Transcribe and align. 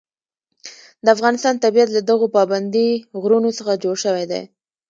د 1.03 1.05
افغانستان 1.15 1.55
طبیعت 1.65 1.89
له 1.93 2.01
دغو 2.09 2.27
پابندي 2.37 2.89
غرونو 3.21 3.49
څخه 3.57 3.81
جوړ 3.83 3.95
شوی 4.05 4.25
دی. 4.31 4.41